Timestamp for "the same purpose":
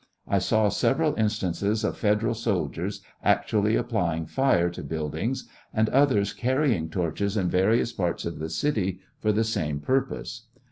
9.31-10.47